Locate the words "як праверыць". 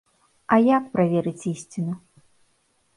0.77-1.47